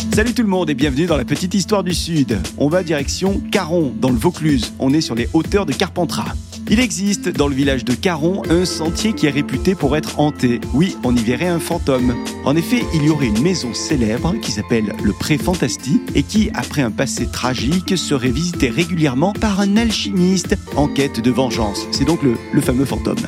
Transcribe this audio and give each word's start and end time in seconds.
Salut 0.00 0.34
tout 0.34 0.42
le 0.42 0.48
monde 0.48 0.70
et 0.70 0.74
bienvenue 0.74 1.06
dans 1.06 1.16
la 1.16 1.24
petite 1.24 1.54
histoire 1.54 1.84
du 1.84 1.94
Sud. 1.94 2.38
On 2.56 2.68
va 2.68 2.82
direction 2.82 3.40
Caron, 3.52 3.92
dans 4.00 4.08
le 4.08 4.16
Vaucluse. 4.16 4.72
On 4.78 4.92
est 4.94 5.02
sur 5.02 5.14
les 5.14 5.28
hauteurs 5.34 5.66
de 5.66 5.72
Carpentras. 5.72 6.32
Il 6.68 6.80
existe 6.80 7.28
dans 7.28 7.48
le 7.48 7.54
village 7.54 7.84
de 7.84 7.94
Caron 7.94 8.42
un 8.48 8.64
sentier 8.64 9.12
qui 9.12 9.26
est 9.26 9.30
réputé 9.30 9.74
pour 9.74 9.96
être 9.96 10.18
hanté. 10.18 10.60
Oui, 10.74 10.96
on 11.04 11.14
y 11.14 11.22
verrait 11.22 11.48
un 11.48 11.60
fantôme. 11.60 12.14
En 12.44 12.56
effet, 12.56 12.82
il 12.94 13.04
y 13.04 13.10
aurait 13.10 13.26
une 13.26 13.42
maison 13.42 13.74
célèbre 13.74 14.34
qui 14.40 14.52
s'appelle 14.52 14.94
le 15.02 15.12
Pré 15.12 15.36
Fantastique 15.36 16.02
et 16.14 16.22
qui, 16.22 16.50
après 16.54 16.82
un 16.82 16.90
passé 16.90 17.26
tragique, 17.26 17.96
serait 17.96 18.30
visitée 18.30 18.70
régulièrement 18.70 19.32
par 19.32 19.60
un 19.60 19.76
alchimiste 19.76 20.56
en 20.76 20.88
quête 20.88 21.20
de 21.20 21.30
vengeance. 21.30 21.86
C'est 21.92 22.06
donc 22.06 22.22
le, 22.22 22.36
le 22.52 22.60
fameux 22.60 22.86
fantôme. 22.86 23.26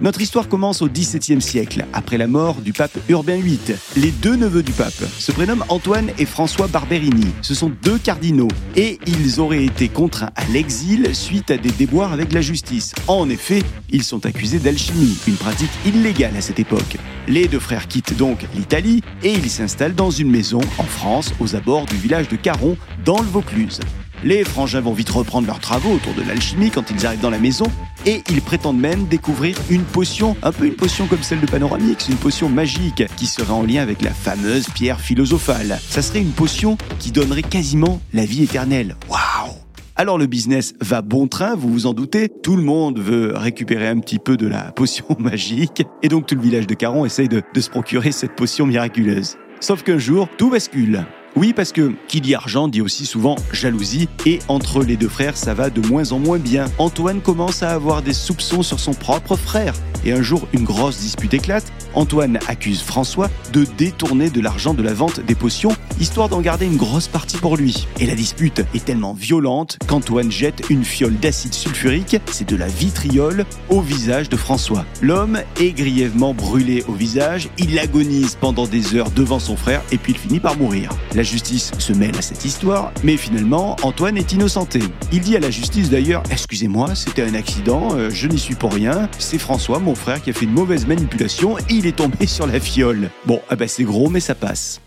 Notre 0.00 0.20
histoire 0.20 0.48
commence 0.48 0.82
au 0.82 0.88
XVIIe 0.88 1.40
siècle, 1.40 1.84
après 1.92 2.18
la 2.18 2.26
mort 2.26 2.56
du 2.56 2.72
pape 2.72 2.98
Urbain 3.08 3.38
VIII. 3.38 3.58
Les 3.96 4.10
deux 4.10 4.34
neveux 4.34 4.62
du 4.62 4.72
pape 4.72 4.92
se 4.92 5.30
prénomment 5.30 5.64
Antoine 5.68 6.10
et 6.18 6.26
François 6.26 6.66
Barberini. 6.66 7.28
Ce 7.42 7.54
sont 7.54 7.70
deux 7.82 7.98
cardinaux 7.98 8.48
et 8.76 8.98
ils 9.06 9.40
auraient 9.40 9.64
été 9.64 9.88
contraints 9.88 10.32
à 10.34 10.44
l'exil 10.52 11.14
suite 11.14 11.50
à 11.50 11.56
des 11.56 11.70
déboires 11.70 12.12
avec 12.12 12.32
la 12.32 12.40
justice. 12.40 12.94
En 13.06 13.28
effet, 13.30 13.62
ils 13.90 14.02
sont 14.02 14.26
accusés 14.26 14.58
d'alchimie, 14.58 15.16
une 15.28 15.36
pratique 15.36 15.70
illégale 15.86 16.36
à 16.36 16.40
cette 16.40 16.58
époque. 16.58 16.96
Les 17.28 17.46
deux 17.46 17.60
frères 17.60 17.86
quittent 17.86 18.16
donc 18.16 18.46
l'Italie 18.54 19.02
et 19.22 19.32
ils 19.32 19.50
s'installent 19.50 19.94
dans 19.94 20.10
une 20.10 20.30
maison 20.30 20.60
en 20.78 20.84
France, 20.84 21.32
aux 21.40 21.54
abords 21.54 21.86
du 21.86 21.96
village 21.96 22.28
de 22.28 22.36
Caron, 22.36 22.76
dans 23.04 23.20
le 23.20 23.28
Vaucluse. 23.28 23.80
Les 24.24 24.42
frangins 24.42 24.80
vont 24.80 24.94
vite 24.94 25.10
reprendre 25.10 25.46
leurs 25.46 25.60
travaux 25.60 25.92
autour 25.92 26.14
de 26.14 26.22
l'alchimie 26.22 26.70
quand 26.70 26.90
ils 26.90 27.04
arrivent 27.04 27.20
dans 27.20 27.28
la 27.28 27.38
maison 27.38 27.66
et 28.06 28.22
ils 28.30 28.40
prétendent 28.40 28.80
même 28.80 29.04
découvrir 29.04 29.54
une 29.68 29.82
potion, 29.82 30.34
un 30.42 30.50
peu 30.50 30.64
une 30.64 30.76
potion 30.76 31.06
comme 31.06 31.22
celle 31.22 31.42
de 31.42 31.46
Panoramix, 31.46 32.08
une 32.08 32.16
potion 32.16 32.48
magique 32.48 33.04
qui 33.18 33.26
serait 33.26 33.52
en 33.52 33.62
lien 33.62 33.82
avec 33.82 34.00
la 34.00 34.14
fameuse 34.14 34.66
pierre 34.70 34.98
philosophale. 34.98 35.78
Ça 35.90 36.00
serait 36.00 36.22
une 36.22 36.32
potion 36.32 36.78
qui 36.98 37.12
donnerait 37.12 37.42
quasiment 37.42 38.00
la 38.14 38.24
vie 38.24 38.44
éternelle. 38.44 38.96
Waouh 39.10 39.52
alors 39.96 40.18
le 40.18 40.26
business 40.26 40.74
va 40.80 41.02
bon 41.02 41.28
train, 41.28 41.54
vous 41.54 41.68
vous 41.68 41.86
en 41.86 41.94
doutez, 41.94 42.28
tout 42.28 42.56
le 42.56 42.64
monde 42.64 42.98
veut 42.98 43.32
récupérer 43.32 43.86
un 43.86 44.00
petit 44.00 44.18
peu 44.18 44.36
de 44.36 44.48
la 44.48 44.72
potion 44.72 45.04
magique, 45.20 45.84
et 46.02 46.08
donc 46.08 46.26
tout 46.26 46.34
le 46.34 46.40
village 46.40 46.66
de 46.66 46.74
Caron 46.74 47.04
essaye 47.04 47.28
de, 47.28 47.42
de 47.54 47.60
se 47.60 47.70
procurer 47.70 48.10
cette 48.10 48.34
potion 48.34 48.66
miraculeuse. 48.66 49.36
Sauf 49.60 49.84
qu'un 49.84 49.98
jour, 49.98 50.28
tout 50.36 50.50
bascule. 50.50 51.04
Oui, 51.36 51.52
parce 51.52 51.72
que 51.72 51.92
qui 52.06 52.20
dit 52.20 52.36
argent 52.36 52.68
dit 52.68 52.80
aussi 52.80 53.06
souvent 53.06 53.34
jalousie, 53.52 54.08
et 54.24 54.38
entre 54.46 54.84
les 54.84 54.96
deux 54.96 55.08
frères, 55.08 55.36
ça 55.36 55.52
va 55.52 55.68
de 55.68 55.84
moins 55.86 56.12
en 56.12 56.20
moins 56.20 56.38
bien. 56.38 56.66
Antoine 56.78 57.20
commence 57.20 57.64
à 57.64 57.70
avoir 57.70 58.02
des 58.02 58.12
soupçons 58.12 58.62
sur 58.62 58.78
son 58.78 58.94
propre 58.94 59.34
frère, 59.34 59.74
et 60.04 60.12
un 60.12 60.22
jour, 60.22 60.46
une 60.52 60.62
grosse 60.62 60.98
dispute 60.98 61.34
éclate. 61.34 61.64
Antoine 61.94 62.38
accuse 62.48 62.82
François 62.82 63.30
de 63.52 63.66
détourner 63.76 64.30
de 64.30 64.40
l'argent 64.40 64.74
de 64.74 64.82
la 64.82 64.92
vente 64.92 65.20
des 65.20 65.34
potions, 65.34 65.74
histoire 66.00 66.28
d'en 66.28 66.40
garder 66.40 66.66
une 66.66 66.76
grosse 66.76 67.08
partie 67.08 67.36
pour 67.36 67.56
lui. 67.56 67.88
Et 67.98 68.06
la 68.06 68.14
dispute 68.14 68.64
est 68.74 68.84
tellement 68.84 69.14
violente 69.14 69.78
qu'Antoine 69.88 70.30
jette 70.30 70.62
une 70.70 70.84
fiole 70.84 71.16
d'acide 71.16 71.54
sulfurique, 71.54 72.16
c'est 72.30 72.48
de 72.48 72.56
la 72.56 72.68
vitriol, 72.68 73.44
au 73.70 73.80
visage 73.80 74.28
de 74.28 74.36
François. 74.36 74.84
L'homme 75.02 75.40
est 75.60 75.72
grièvement 75.72 76.32
brûlé 76.34 76.84
au 76.86 76.92
visage, 76.92 77.48
il 77.58 77.76
agonise 77.78 78.36
pendant 78.40 78.66
des 78.66 78.94
heures 78.94 79.10
devant 79.10 79.40
son 79.40 79.56
frère, 79.56 79.82
et 79.90 79.98
puis 79.98 80.12
il 80.12 80.18
finit 80.18 80.40
par 80.40 80.56
mourir. 80.56 80.90
Justice 81.24 81.72
se 81.78 81.92
mêle 81.92 82.16
à 82.16 82.22
cette 82.22 82.44
histoire, 82.44 82.92
mais 83.02 83.16
finalement, 83.16 83.76
Antoine 83.82 84.16
est 84.16 84.32
innocenté. 84.32 84.80
Il 85.12 85.20
dit 85.20 85.36
à 85.36 85.40
la 85.40 85.50
justice 85.50 85.90
d'ailleurs 85.90 86.22
Excusez-moi, 86.30 86.94
c'était 86.94 87.22
un 87.22 87.34
accident, 87.34 87.88
euh, 87.96 88.10
je 88.10 88.28
n'y 88.28 88.38
suis 88.38 88.54
pour 88.54 88.72
rien, 88.72 89.08
c'est 89.18 89.38
François, 89.38 89.78
mon 89.78 89.94
frère, 89.94 90.22
qui 90.22 90.30
a 90.30 90.32
fait 90.32 90.44
une 90.44 90.52
mauvaise 90.52 90.86
manipulation 90.86 91.58
et 91.58 91.62
il 91.70 91.86
est 91.86 91.96
tombé 91.96 92.26
sur 92.26 92.46
la 92.46 92.60
fiole. 92.60 93.10
Bon, 93.26 93.40
ah 93.48 93.56
bah 93.56 93.66
c'est 93.66 93.84
gros, 93.84 94.08
mais 94.08 94.20
ça 94.20 94.34
passe. 94.34 94.80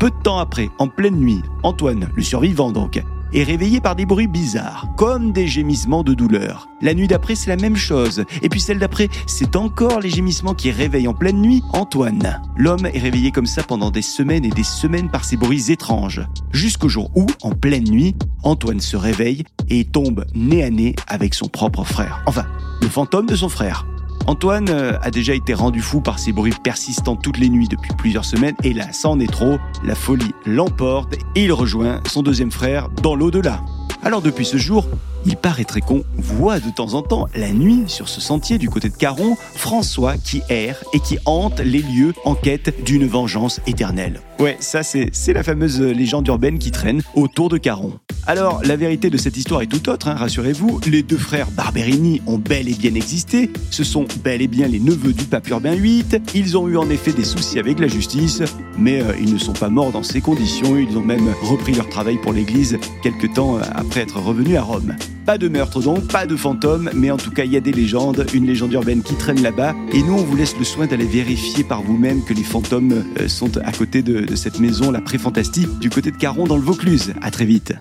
Peu 0.00 0.10
de 0.10 0.22
temps 0.24 0.38
après, 0.38 0.68
en 0.78 0.88
pleine 0.88 1.16
nuit, 1.16 1.40
Antoine, 1.62 2.08
le 2.16 2.22
survivant 2.22 2.72
donc, 2.72 3.00
est 3.32 3.42
réveillé 3.42 3.80
par 3.80 3.96
des 3.96 4.06
bruits 4.06 4.26
bizarres, 4.26 4.88
comme 4.96 5.32
des 5.32 5.46
gémissements 5.46 6.02
de 6.02 6.14
douleur. 6.14 6.68
La 6.80 6.94
nuit 6.94 7.08
d'après, 7.08 7.34
c'est 7.34 7.50
la 7.50 7.56
même 7.56 7.76
chose. 7.76 8.24
Et 8.42 8.48
puis 8.48 8.60
celle 8.60 8.78
d'après, 8.78 9.08
c'est 9.26 9.56
encore 9.56 10.00
les 10.00 10.10
gémissements 10.10 10.54
qui 10.54 10.70
réveillent 10.70 11.08
en 11.08 11.14
pleine 11.14 11.40
nuit 11.40 11.62
Antoine. 11.72 12.40
L'homme 12.56 12.86
est 12.86 12.98
réveillé 12.98 13.30
comme 13.30 13.46
ça 13.46 13.62
pendant 13.62 13.90
des 13.90 14.02
semaines 14.02 14.44
et 14.44 14.50
des 14.50 14.62
semaines 14.62 15.10
par 15.10 15.24
ces 15.24 15.36
bruits 15.36 15.70
étranges. 15.70 16.22
Jusqu'au 16.52 16.88
jour 16.88 17.10
où, 17.14 17.26
en 17.42 17.52
pleine 17.52 17.88
nuit, 17.88 18.14
Antoine 18.42 18.80
se 18.80 18.96
réveille 18.96 19.44
et 19.68 19.84
tombe 19.84 20.24
nez 20.34 20.64
à 20.64 20.70
nez 20.70 20.94
avec 21.06 21.34
son 21.34 21.48
propre 21.48 21.84
frère. 21.84 22.22
Enfin, 22.26 22.46
le 22.80 22.88
fantôme 22.88 23.26
de 23.26 23.36
son 23.36 23.48
frère. 23.48 23.86
Antoine 24.26 24.68
euh, 24.68 24.98
a 25.02 25.10
déjà 25.10 25.34
été 25.34 25.52
rendu 25.52 25.80
fou 25.80 26.00
par 26.00 26.18
ces 26.18 26.32
bruits 26.32 26.54
persistants 26.62 27.16
toutes 27.16 27.38
les 27.38 27.48
nuits 27.48 27.68
depuis 27.68 27.90
plusieurs 27.96 28.24
semaines 28.24 28.54
et 28.62 28.72
là, 28.72 28.92
ça 28.92 29.08
en 29.08 29.18
est 29.18 29.30
trop, 29.30 29.58
la 29.84 29.94
folie 29.94 30.32
l'emporte 30.46 31.14
et 31.34 31.44
il 31.44 31.52
rejoint 31.52 32.00
son 32.06 32.22
deuxième 32.22 32.52
frère 32.52 32.88
dans 33.02 33.16
l'au-delà. 33.16 33.62
Alors 34.04 34.22
depuis 34.22 34.44
ce 34.44 34.56
jour, 34.56 34.86
il 35.26 35.36
paraîtrait 35.36 35.80
qu'on 35.80 36.04
voit 36.16 36.60
de 36.60 36.70
temps 36.70 36.94
en 36.94 37.02
temps, 37.02 37.28
la 37.34 37.52
nuit, 37.52 37.84
sur 37.86 38.08
ce 38.08 38.20
sentier 38.20 38.58
du 38.58 38.68
côté 38.68 38.88
de 38.88 38.96
Caron, 38.96 39.36
François 39.54 40.16
qui 40.16 40.42
erre 40.48 40.82
et 40.92 41.00
qui 41.00 41.18
hante 41.24 41.60
les 41.60 41.82
lieux 41.82 42.12
en 42.24 42.34
quête 42.34 42.84
d'une 42.84 43.06
vengeance 43.06 43.60
éternelle. 43.66 44.20
Ouais, 44.38 44.56
ça 44.60 44.82
c'est 44.82 45.32
la 45.32 45.42
fameuse 45.42 45.80
légende 45.80 46.26
urbaine 46.28 46.58
qui 46.58 46.70
traîne 46.70 47.02
autour 47.14 47.48
de 47.48 47.58
Caron. 47.58 47.92
Alors, 48.24 48.62
la 48.64 48.76
vérité 48.76 49.10
de 49.10 49.16
cette 49.16 49.36
histoire 49.36 49.62
est 49.62 49.66
tout 49.66 49.88
autre, 49.88 50.06
hein, 50.06 50.14
rassurez-vous. 50.14 50.80
Les 50.86 51.02
deux 51.02 51.16
frères 51.16 51.50
Barberini 51.50 52.22
ont 52.28 52.38
bel 52.38 52.68
et 52.68 52.74
bien 52.74 52.94
existé. 52.94 53.50
Ce 53.70 53.82
sont 53.82 54.06
bel 54.22 54.40
et 54.40 54.46
bien 54.46 54.68
les 54.68 54.78
neveux 54.78 55.12
du 55.12 55.24
pape 55.24 55.48
Urbain 55.48 55.74
VIII. 55.74 56.04
Ils 56.32 56.56
ont 56.56 56.68
eu 56.68 56.76
en 56.76 56.88
effet 56.88 57.12
des 57.12 57.24
soucis 57.24 57.58
avec 57.58 57.80
la 57.80 57.88
justice, 57.88 58.42
mais 58.78 59.02
euh, 59.02 59.12
ils 59.20 59.32
ne 59.32 59.38
sont 59.38 59.52
pas 59.52 59.68
morts 59.68 59.90
dans 59.90 60.04
ces 60.04 60.20
conditions. 60.20 60.78
Ils 60.78 60.96
ont 60.96 61.02
même 61.02 61.34
repris 61.42 61.74
leur 61.74 61.88
travail 61.88 62.16
pour 62.16 62.32
l'Église 62.32 62.78
quelque 63.02 63.26
temps 63.26 63.56
euh, 63.56 63.62
après 63.74 64.00
être 64.00 64.20
revenus 64.20 64.56
à 64.56 64.62
Rome. 64.62 64.94
Pas 65.26 65.36
de 65.36 65.48
meurtre 65.48 65.80
donc, 65.80 66.06
pas 66.06 66.26
de 66.26 66.36
fantômes, 66.36 66.90
mais 66.94 67.10
en 67.10 67.16
tout 67.16 67.30
cas 67.32 67.44
il 67.44 67.52
y 67.52 67.56
a 67.56 67.60
des 67.60 67.72
légendes, 67.72 68.24
une 68.34 68.46
légende 68.46 68.72
urbaine 68.72 69.02
qui 69.02 69.14
traîne 69.14 69.40
là-bas, 69.42 69.74
et 69.92 70.02
nous 70.02 70.14
on 70.14 70.24
vous 70.24 70.36
laisse 70.36 70.56
le 70.58 70.64
soin 70.64 70.86
d'aller 70.86 71.06
vérifier 71.06 71.62
par 71.62 71.82
vous-même 71.82 72.24
que 72.24 72.34
les 72.34 72.42
fantômes 72.42 73.04
euh, 73.20 73.28
sont 73.28 73.56
à 73.58 73.72
côté 73.72 74.02
de, 74.02 74.20
de 74.20 74.36
cette 74.36 74.60
maison, 74.60 74.90
la 74.90 75.00
pré-fantastique, 75.00 75.78
du 75.80 75.90
côté 75.90 76.10
de 76.10 76.16
Caron 76.16 76.46
dans 76.46 76.56
le 76.56 76.62
Vaucluse. 76.62 77.14
À 77.20 77.30
très 77.30 77.44
vite. 77.44 77.72